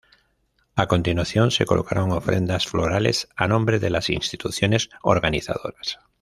A 0.75 0.87
continuación 0.87 1.51
se 1.51 1.67
colocaron 1.67 2.11
ofrendas 2.11 2.65
florales 2.65 3.27
a 3.35 3.47
nombre 3.47 3.77
de 3.77 3.91
las 3.91 4.09
instituciones 4.09 4.89
organizadoras. 5.03 5.99